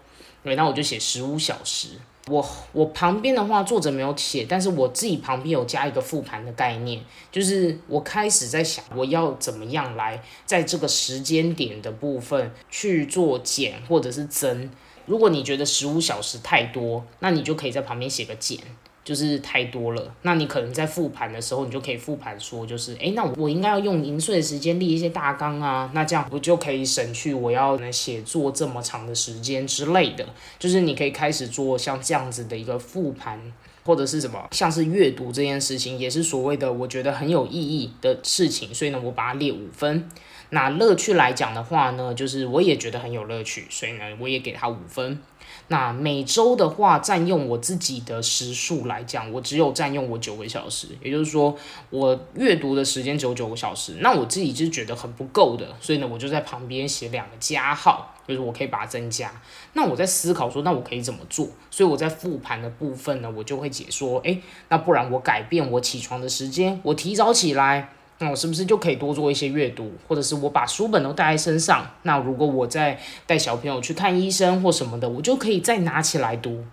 [0.44, 1.88] 对，那我就写十五小时。
[2.28, 14.70] 我我旁边的话，作者没有写，但是我自己旁边有加一个复盘的概念，就是我开始在想，我要怎么样来在这个时间点的部分去做减或者是增。
[15.04, 18.58] 如果你觉得十五小时太多，那你就可以在旁边写个减。
[19.04, 30.26] 就是太多了，那你可能在复盘的时候，你就可以复盘说，就是哎，那我应该要用零碎的时间立一些大纲啊，那这样不就可以省去我要能写作这么长的时间之类的。
[30.58, 33.38] 就是你可以开始做像这样子的一个复盘，
[33.84, 40.08] 或者是什么，像是阅读这件事情，也是所谓的我觉得很有意义的事情，所以呢，我把它列五分。
[40.50, 45.18] 那乐趣来讲的话呢，就是我也觉得很有乐趣，所以呢，我也给他五分。
[45.68, 51.56] 那每周的话，占用我自己的时数来讲，我只有占用我九个小时，也就是说，
[51.88, 53.96] 我阅读的时间只有九个小时。
[54.00, 59.32] 那我自己是觉得很不够的，所以呢，我就在旁边写两个加号，就是我可以把它增加。
[59.72, 61.48] 那我在思考说，那我可以怎么做？
[61.70, 67.93] 所以我在复盘的部分呢，我就会解说，诶，那不然我改变我起床的时间，我提早起来。
[68.18, 71.84] 那我是不是就可以多做一些阅读，或者是我把书本都带在身上？
[72.02, 76.64] 那如果我在带小朋友去看医生或什么的，我就可以再拿起来读。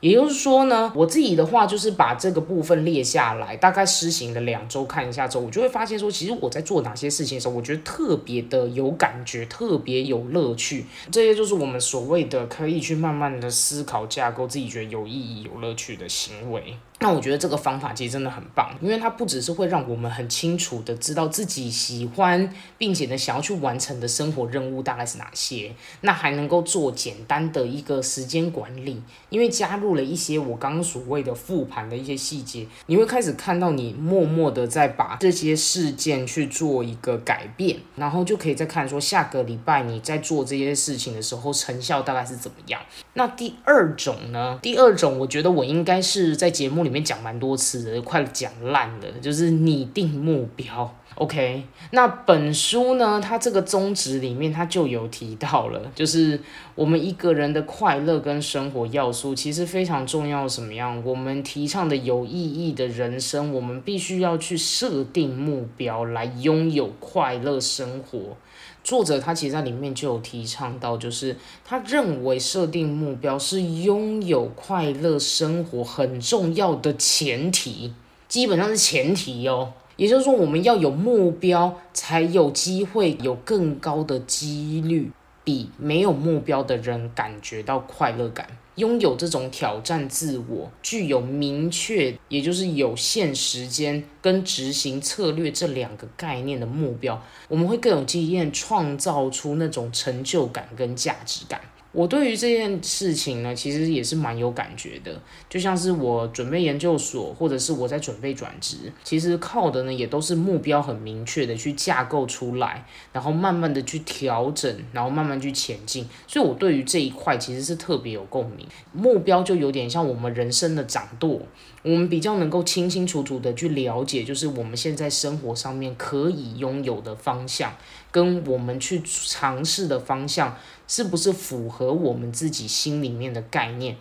[0.00, 10.86] 也就是说呢，我自己的话就是把这个部分列下来，大概施行了两周，看一下之后，我就会发现说，其实我在做哪些事情的时候，我觉得特别的有感觉，特别有乐趣。
[11.12, 16.76] 这些就是我们所谓的可以去慢慢的思考架构，自己觉得有意义、有乐趣的行为。
[17.02, 42.80] 那我觉得这个方法其实真的很棒，因为它不只是会让我们很清楚的知道自己喜欢，并且呢想要去完成的生活任务大概是哪些，那还能够做简单的一个时间管理，因为加入了一些我刚刚所谓的复盘的一些细节，你会开始看到你默默的在把这些事件去做一个改变，然后就可以再看说下个礼拜你在做这些事情的时候成效大概是怎么样。
[43.14, 44.60] 那第二种呢？
[44.62, 46.91] 第二种我觉得我应该是在节目里。
[46.92, 49.06] 里面讲蛮多次的，快讲烂了。
[49.22, 51.64] 就是拟定目标，OK。
[51.92, 56.38] 那本书呢，它这个宗旨里面，它就有提到了，就是
[56.74, 60.46] 我们一个人的快乐跟生活要素，其实非常重要。
[60.46, 61.02] 什么样？
[61.02, 68.36] 我们提倡的有意义的人生，我们必须要去设定目标，来拥有快乐生活。
[68.84, 77.94] 作者他其实在里面就有提倡到，就是他认为设定目标是拥有快乐生活很重要的前提，
[78.28, 79.72] 基本上是前提哦。
[79.96, 85.12] 也就是说，我们要有目标，才有机会有更高的几率
[85.44, 88.46] 比没有目标的人感觉到快乐感。
[88.76, 101.60] 拥有这种挑战自我、具有明确，也就是有限时间跟执行策略这两个概念的目标，我们会更有经验，创造出那种成就感跟价值感。
[101.92, 105.20] 我对于这件事情呢，其实也是蛮有感觉的。
[105.48, 116.08] 就像是我准备研究所，或者是我在准备转职，其实靠的呢也都是目标很明确的去架构出来，然后慢慢的去调整，然后慢慢去前进。
[116.26, 118.66] 所以我对于这一块其实是特别有共鸣。
[118.92, 121.40] 目标就有点像我们人生的掌舵，
[121.82, 127.74] 我们比较能够清清楚楚的去了解，就是我们现在生活上面可以拥有的方向，
[128.12, 130.56] 跟我们去尝试的方向。
[130.88, 133.96] 是不是符合我们自己心里面的概念？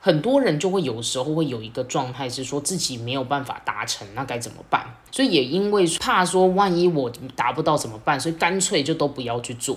[0.00, 4.94] 很多人就会有时候会有一个状态，是说自己没有办法达成，那该怎么办？
[5.10, 9.76] 所以也因为怕说万一我达不到怎么办，所以干脆就都不要去做。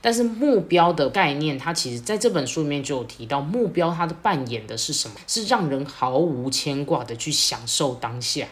[0.00, 5.14] 但是目标的概念，它其实在这本书里面就有提到，目标它的扮演的是什么？
[5.28, 8.48] 是让人毫无牵挂的去享受当下，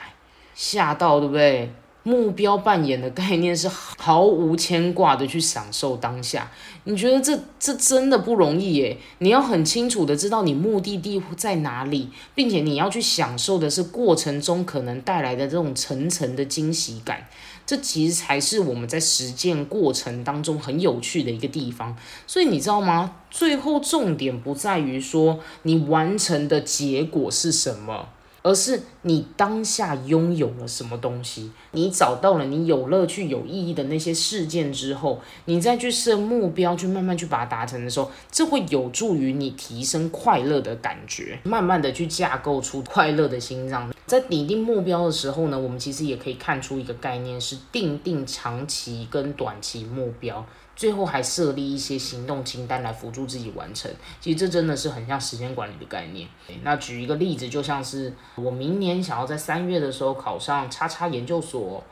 [0.55, 1.73] 吓到对不对？
[2.03, 6.51] 目标扮演的概念是毫无牵挂的去享受当下，
[6.85, 8.97] 你觉得这这真的不容易耶？
[9.19, 17.27] 你要很清楚的知道你目的地在哪里，并且你要去享受的是过程中可能带来的这种层层的惊喜感，
[17.67, 21.95] 这其实才是我们在实践过程当中很有趣的一个地方。
[22.27, 23.17] 所以你知道吗？
[23.31, 28.09] 最后重点不在于说你完成的结果是什么。
[28.43, 43.93] 而是你当下拥有了什么东西，你找到了你有乐趣、有意义的那些事件之后，你再去设目标，去慢慢去把它达成的时候，这会有助于你提升快乐的感觉，慢慢的去架构出快乐的心脏。
[44.07, 50.45] 在拟定目标的时候呢，我们其实也可以看出一个概念，是定定长期跟短期目标。
[50.81, 56.27] 最后还设立一些行动清单来辅助自己完成，其实这真的是很像时间管理的概念。
[56.63, 61.85] 那举一个例子，就像是我明年想要在三月的时候考上叉叉研究所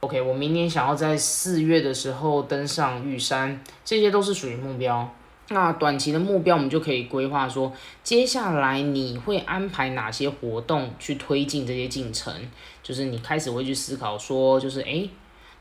[0.00, 5.10] ，OK，我明年想要在四月的时候登上玉山，这些都是属于目标。
[5.48, 7.72] 那短期的目标，我们就可以规划说，
[8.04, 12.34] 接下来你会安排哪些活动去推进这些进程，
[12.82, 15.08] 就是你开始会去思考说，就是诶。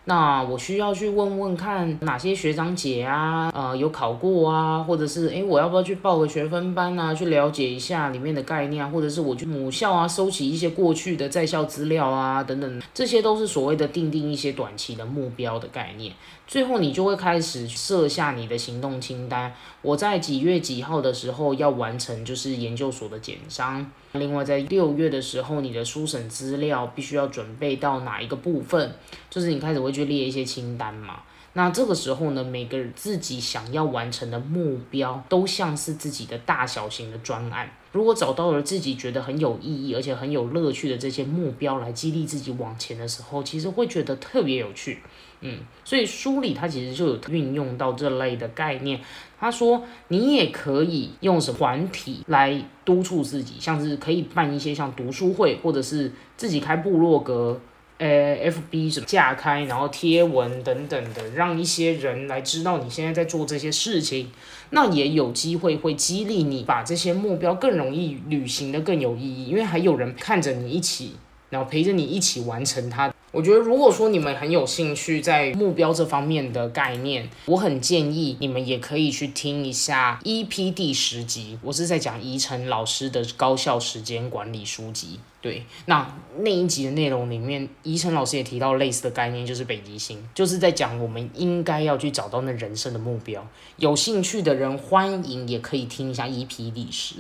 [0.10, 16.14] 那我需要去问问看哪些学长姐啊，呃，有考过啊，或者是诶，我要不要去报个学分班啊，去了解一下里面的概念啊，或者是我去母校啊，收集一些过去的在校资料啊，等等，这些都是所谓的定定一些短期的目标的概念。
[16.48, 19.54] 最后你就会开始设下你的行动清单。
[19.82, 23.92] 我在几月几号的时候要完成，就是研究所的简章。
[24.14, 28.96] 另外在六月的时候，你的书审资料必须要准备到哪一个部分？
[29.30, 31.20] 就是你开始会去列一些清单嘛。
[31.58, 37.68] 那这个时候呢，每个人自己想要完成的目标，都像是自己的大小型的专案。
[37.92, 45.00] 如果找到了自己觉得很有意义，而且很有乐趣的这些目标来激励自己往前的时候，其实会觉得特别有趣。
[45.42, 49.02] 嗯，所以书里他其实就有运用到这类的概念。
[49.40, 57.60] 他说，你也可以用什么团体来督促自己，像是可以办一些像读书会，或者是自己开部落格，
[57.98, 64.30] 呃，FB 什么架开，然后贴文等等的，让一些人来知道你现在在做这些事情，
[64.70, 71.16] 那也有机会会激励你把这些目标更容易履行的更有意义，因为还有人看着你一起，
[71.50, 73.12] 然后陪着你一起完成它。
[73.38, 85.20] 我觉得，如果说你们很有兴趣在目标这方面的概念，我很建议你们也可以去听一下 EP 第十集，我是在讲宜晨老师的高效时间管理书籍。
[85.40, 93.48] 对，那那一集的内容里面，宜晨老师也提到类似的概念，就是北极星，就是在讲我们应该要去找到那人生的目标。
[93.76, 97.18] 有兴趣的人欢迎也可以听一下 EP 历史。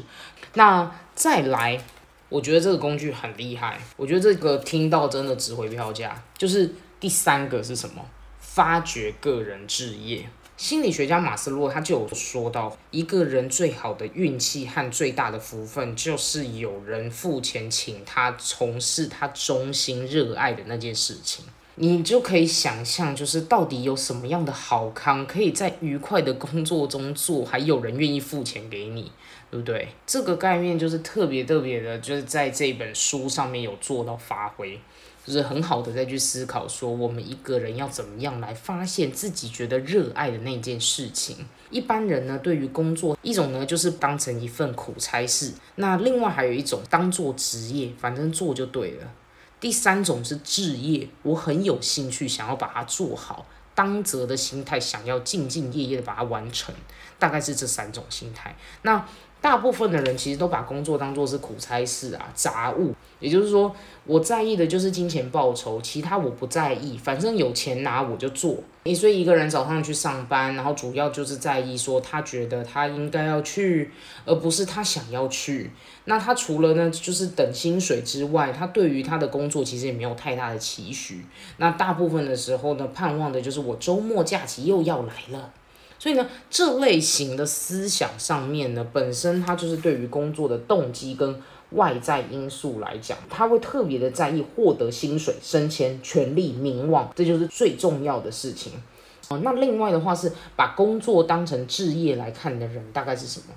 [0.55, 1.79] 那再来。
[2.29, 6.21] 我觉得这个工具很厉害，我觉得这个听到真的值回票价。
[6.37, 8.05] 就是第三个是什么？
[8.39, 10.27] 发掘个人置业。
[10.57, 21.45] 心理学家马斯洛他就有说到，一个人最好的运气和最大的福分，就是有人付钱请他从事他衷心热爱的那件事情。
[21.75, 29.11] 你就可以想象，就是到底有什么样的好康，可以在愉快的工作中做，还有人愿意付钱给你。
[29.49, 29.87] 对不对？
[30.05, 34.79] 这个概念就是特别特别的，就是在这本书上面有做到发挥，
[35.25, 41.37] 就是很好的再去思考说，我们一个人要怎么样来发现自己觉得热爱的那件事情。
[41.69, 49.11] 一般人呢，对于工作，一种呢就是当成一份苦差事，那另外还有一种当做职业，反正做就对了。
[49.59, 56.73] 第三种是置业，我很有兴趣想要把它做好，当责的心态，想要兢兢业业的把它完成，
[57.17, 58.55] 大概是这三种心态。
[58.83, 59.03] 那
[59.39, 62.93] 大部分的人其实都把工作当做是苦差事啊，杂物。
[63.19, 63.73] 也就是说，
[64.05, 68.57] 我在意的就是金钱报酬，其他我不在意，反正有钱拿我就做。
[68.83, 73.91] 你所以一个人早上去上班，然后主要就是在意说他觉得他应该要去，
[74.25, 75.71] 而不是他想要去。
[76.05, 81.25] 那他除了呢就是等薪水之外，他对于他的工作其实也没有太大的期许。
[81.57, 85.51] 那大部分的时候呢，盼望的就是我周末假期又要来了。
[85.99, 91.41] 所以呢，这类型的思想上面呢，本身它就是对于工作的动机跟
[91.71, 98.73] 外在因素来讲，他会特别的在意获得薪水、升迁、权利、名望，这就是最重要的事情。
[99.27, 103.47] 哦，那另外的话是把工作当成置业来看的人，大概是什么？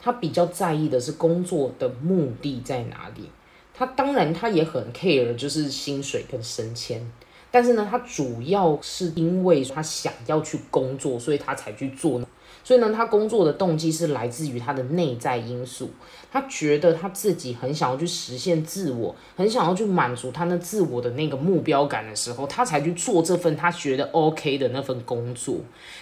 [0.00, 3.28] 他比较在意的是工作的目的在哪里？
[3.74, 7.10] 他当然他也很 care，就是薪水跟升迁。
[7.50, 12.20] 但是呢，他主要是因为他想要去工作，所以他才去做。
[12.62, 15.90] 所以呢，他工作的动机是来自于他的内在因素。
[16.32, 25.56] 他觉得他自己很想要去实现自我，很想要去满足他那自我的那个目标感的时候，他才去做这份他觉得 OK 的那份工作。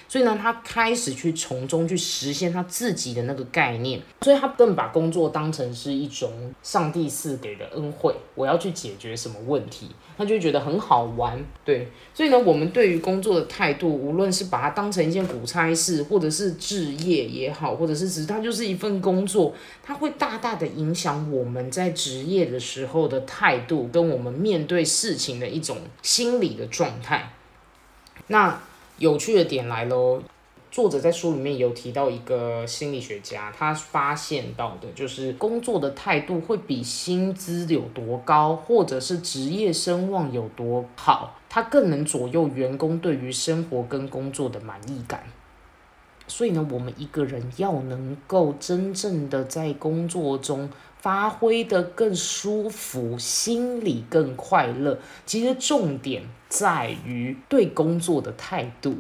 [0.07, 4.03] 所以呢，他开始去从中去实现他自己的那个概念。
[4.21, 6.31] 所以他更把工作当成是一种
[6.63, 9.89] 上帝赐给的恩惠，我要去解决什么问题，
[10.19, 11.43] 他就觉得很好玩。
[11.65, 27.33] 对，所以呢，我们对于工作的态度，无论是把它当成一件苦差事，或者是是置业也好，或者是只是它就是一份工作，它会大大的影响我们在职业的时候的态度，跟我们面对事情的一种心理的状态。
[28.29, 28.61] 那
[28.99, 30.23] 有趣的点来喽。
[30.71, 45.25] 作者在书里面有提到一个心理学家，他发现到的就是工作的态度会比薪资有多高，或者是职业声望有多好，它更能左右员工对于生活跟工作的满意感。
[46.29, 58.99] 所以呢，我们一个人要能够真正的在工作中发挥的更舒服，心里更快乐，其实重点在于对工作的态度。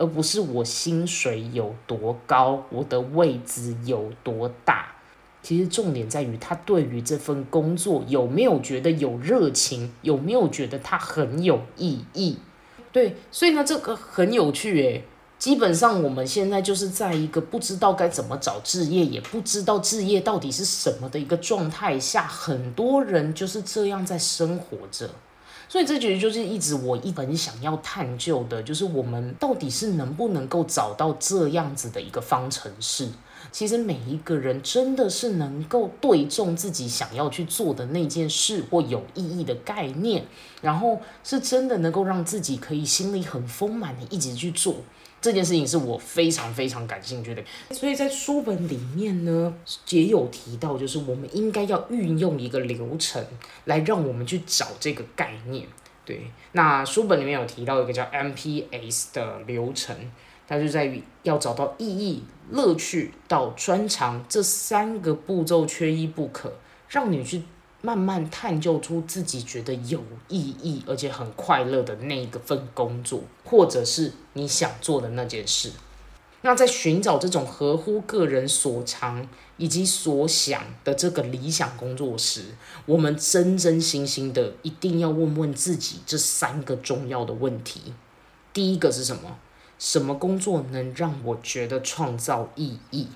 [0.00, 4.92] 而不是我薪水有多高，我的位置有多大。
[5.42, 12.38] 其实重点在于他对于这份工作有没有觉得有热情，有没有觉得它很有意义。
[12.92, 15.04] 对，所以呢，这个很有趣诶。
[15.38, 25.08] 基本上我们现在就是在一个不知道该怎么找置业，也不知道置业到底是什么的一个状态下，很多人就是这样在生活着。
[25.68, 33.06] 所以这其实就是一直我一本想要探究的，就是我们到底是能不能够找到这样子的一个方程式。
[33.52, 40.24] 其实每一个人真的是能够对中自己想要去做的那件事或有意义的概念，
[40.62, 44.74] 然后是真的能够让自己可以心里很丰满的一直去做。
[45.20, 49.52] 这件事情是我非常非常感兴趣的，所以在书本里面呢，
[49.90, 53.24] 也有提到，就是我们应该要运用一个流程
[53.64, 55.66] 来让我们去找这个概念。
[56.04, 59.94] 对，那书本里面有提到一个叫 MPS 的流程，
[60.46, 66.52] 它就在于要找到意义、乐趣到专长这三个步骤缺一不可，
[66.88, 67.42] 让你去。
[67.80, 75.70] 慢慢探究出自己觉得有意义而且很快乐的那一个份工作，或者是你想做的那件事。
[76.42, 82.42] 那在寻找这种合乎个人所长以及所想的这个理想工作时，
[82.86, 87.92] 我们真真心心的一定要问问自己这三个重要的问题。
[88.52, 89.36] 第一个是什么？
[89.78, 93.08] 什么工作能让我觉得创造意义？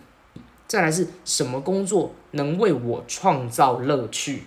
[0.67, 4.45] 再来是什么工作能为我创造乐趣？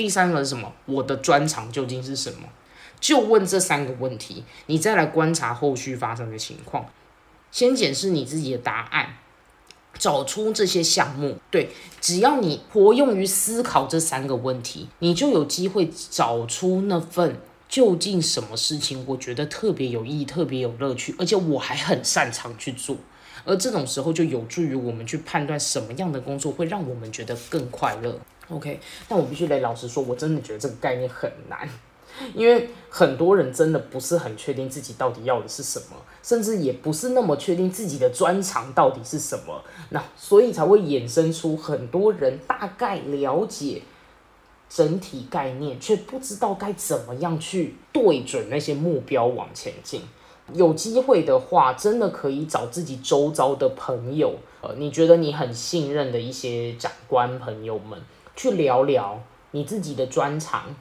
[0.00, 0.72] 第三个是什么？
[0.86, 2.48] 我的专长究竟是什么？
[2.98, 6.86] 就问这三个问题，你再来观察后续发生的情况。
[7.50, 9.16] 先检视你自己的答案，
[9.98, 11.36] 找出这些项目。
[11.50, 11.68] 对，
[12.00, 17.38] 只要你活用于思考这三个问题，你就有机会找出那份
[17.68, 22.96] 究竟什么事情，我觉得特别有意义、特别有乐趣，而且我还很擅长去做。
[23.44, 28.18] 而这种时候就有助于我们去判断什么样的工作会让我们觉得更快乐。
[28.50, 31.68] OK，但我必须得老实说，我真的觉得这个概念很难，
[32.34, 43.82] 因为很多人真的不是很确定自己到底要的是什么，甚至也不是那么确定自己的专长到底是什么，那所以才会衍生出很多人大概了解
[44.68, 50.02] 整体概念，却不知道该怎么样去对准那些目标往前进。
[50.52, 57.96] 有机会的话，真的可以找自己周遭的朋友，呃，你觉得你很信任的一些长官朋友们。
[58.40, 60.74] 去聊聊你自己的专长，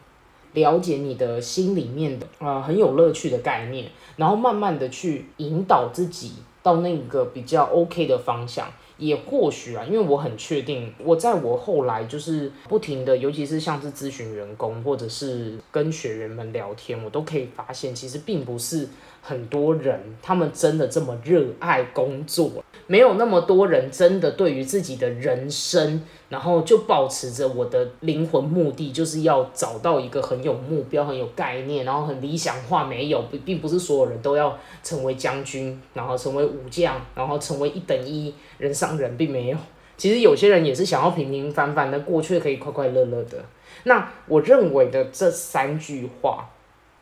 [0.53, 8.71] 了解你的心里面的呃很有乐趣的概念，然后慢慢的去引导自己到那个比较 OK 的方向。
[8.97, 18.87] 也或许啊，因为我很确定，我在我后来就是不停的，尤其是像是咨询员工或者是跟学员们聊天，我都可以发现，其实并不是
[19.29, 26.01] 很多人他们真的这么热爱工作，没有那么多人真的对于自己的人生。
[26.29, 32.85] 然后就保持着我的灵魂目的，就是要找到一个很有目标、很有概念，然后很理想化。
[32.85, 39.57] 没有，并并不是所有人都要成为将军，然后成为武将，然后成为一等一人上人，并没有。
[39.97, 43.43] 其实有些人也是想要平平凡凡的过，却可以快快乐乐的。
[43.85, 46.47] 那我认为的这三句话，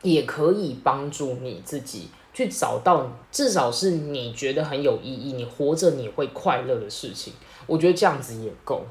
[0.01, 7.33] 也可以帮助你自己去找到，至少是你觉得很有意义、你活着你会快乐的事情。
[7.65, 8.85] 我觉得这样子也够。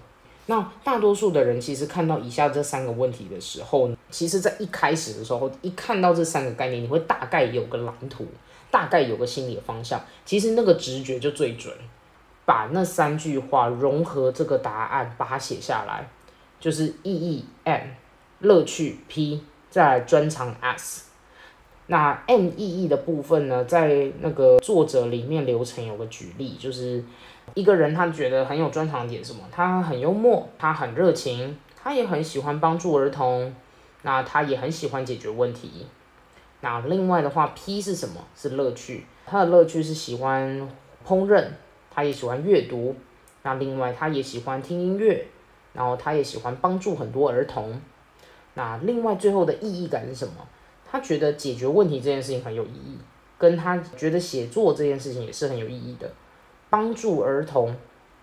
[0.48, 8.24] 那大多数的人其实看到以下这三个问题的时候，其实，在一开始的时候，一看到这三个概念，你会大概有个蓝图，
[8.70, 10.00] 大概有个心理的方向。
[10.24, 11.74] 其实那个直觉就最准，
[12.44, 16.08] 把那三句话融合这个答案，把它写下来，
[16.60, 17.88] 就是意义 M，
[18.38, 19.42] 乐趣 P，
[19.76, 21.10] 再专长 S。
[21.88, 27.04] 那 M 意义的部分呢，在那个作者里面流程有个举例，就是。
[27.54, 29.40] 一个人他觉得很有专长点什么？
[29.52, 33.54] 他很幽默，他很热情，他也很喜欢帮助儿童，
[34.02, 35.86] 那他也很喜欢解决问题。
[36.62, 38.14] 那另外的话，P 是什么？
[38.34, 39.04] 是乐趣。
[39.26, 40.68] 他的乐趣是喜欢
[41.06, 41.44] 烹饪，
[41.88, 42.96] 他也喜欢阅读。
[43.42, 45.26] 那另外，他也喜欢听音乐，
[45.74, 47.80] 然后他也喜欢帮助很多儿童。
[48.56, 50.34] 那另外，最后的意义感是什么？
[50.90, 52.98] 他觉得解决问题这件事情很有意义，
[53.36, 56.10] 跟他觉得写作这件事情也是很有意义的。
[56.70, 57.76] 帮助儿童，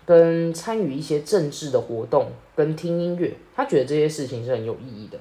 [0.05, 5.19] 跟参与一些政治的活动，跟听音乐，他觉得这些事情是很有意义的。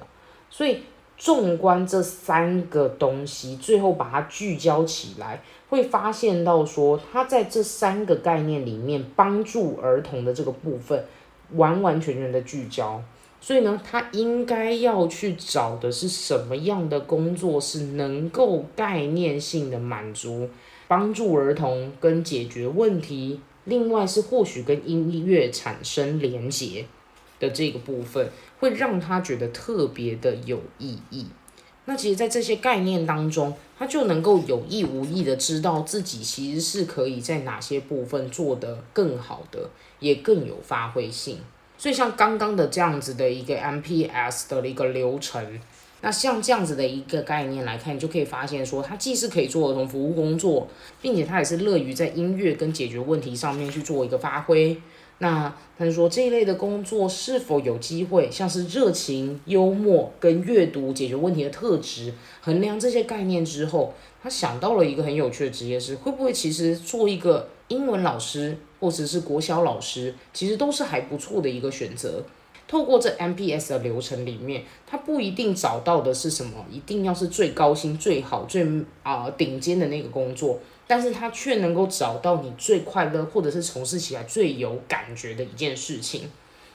[0.49, 0.83] 所以，
[1.17, 11.05] 纵观这三个东西，最后把它聚焦起来，会发现到说，他在这三个概念里面，帮助儿童的这个部分，
[11.51, 13.01] 完完全全的聚焦。
[13.45, 20.49] 所以呢，他应该要去找的是什么样的工作，是能够概念性的满足。
[20.87, 26.85] 帮助儿童跟解决问题，另外是或许跟音乐产生连结
[27.37, 28.29] 的这个部分，
[28.59, 31.25] 会让他觉得特别的有意义。
[31.83, 39.69] 那其实，在这些概念当中，他就能够有意无意的知道自己其实是可以在哪些部分做得更好的，
[39.99, 41.39] 也更有发挥性。
[41.83, 45.59] 所以，像刚刚的这样子的一个 MPS 的一个流程。
[45.99, 50.65] 那像这样子的一个概念来看，你就可以发现说，它既是可以做儿童服务工作，
[51.01, 54.79] 并且它也是乐于在音乐跟解决问题上面去做一个发挥。
[55.23, 72.21] 那他就说这一类的工作是否有机会，像是热情、幽默跟阅读解决问题的特质，衡量这些概念之后，他想到了一个很有趣的职业是，会不会其实做一个英文老师或者是国小老师，其实都是还不错的一个选择。
[72.67, 78.67] 透过这 MPS 的流程里面，他不一定找到的是什么，一定要是最高薪、最好、最
[79.03, 86.29] 啊顶尖的那个工作，但是他却能够找到你最快乐或者是从事起来最有感觉的一件事情。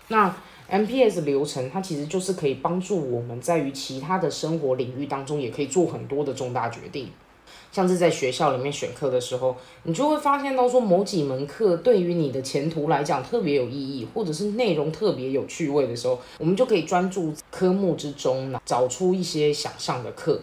[0.09, 0.35] 那
[0.71, 7.11] MPS 流程它其实就是可以帮助我们在于其他的生活领域当中，也可以做很多的重大决定。
[7.71, 20.41] 像是在学校里面选课的时候，你就会发现到说某几门课对于你的前途来讲特别有意义，或者是内容特别有趣味的时候，我们就可以专注科目之中呢，找出一些想上的课。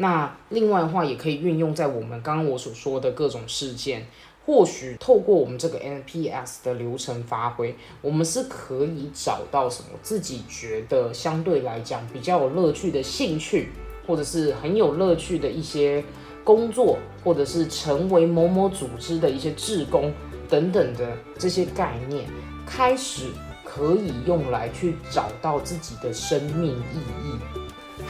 [0.00, 4.06] 那另外的话，也可以运用在我们刚刚我所说的各种事件，
[4.46, 13.68] 或许透过我们这个 NPS 的流程发挥，我们是可以找到什么自己觉得相对来讲比较有乐趣的兴趣，
[14.06, 16.02] 或者是很有乐趣的一些。
[16.42, 20.10] 工作，或者是成为某某组织的一些志工
[20.48, 21.06] 等等的
[21.38, 22.24] 这些概念，
[22.66, 23.26] 开始
[23.62, 27.59] 可以用来去找到自己的生命意义，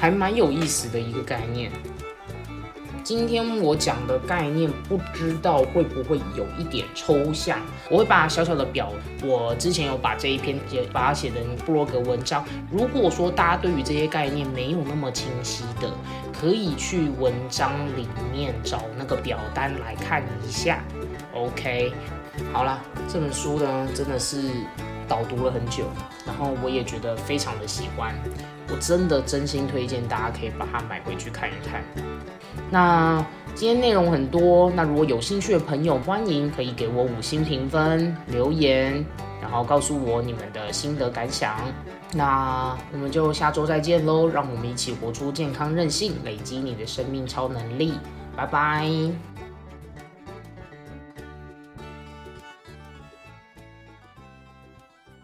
[0.01, 1.71] 还蛮有意思的一个概念。
[3.05, 7.59] 今天我讲的概念，不知道会不会有一点抽象？
[7.91, 8.91] 我会把小小的表，
[9.23, 12.43] 我之前有把这一篇也，把它写成布洛格文章。
[12.71, 15.91] 如果说大家对于这些概念没有那么清晰的，
[16.33, 20.83] 可以去文章里面找那个表单来看一下。
[21.35, 21.93] OK，
[22.53, 24.51] 好了，这本书呢真的是
[25.07, 25.85] 导读了很久，
[26.27, 28.15] 然后我也觉得非常的喜欢，
[28.73, 31.83] 我真的真心推荐大家可以把它买回去看一看。
[32.71, 39.05] 那今天内容很多，那如果有兴趣的朋友，欢迎可以给我五星评分留言，
[39.43, 41.57] 然后告诉我你们的心得感想。
[42.13, 47.95] 那我们就下周再见喽，让我们一起活出健康韧性，累积你的生命超能力。
[48.37, 49.30] 拜拜。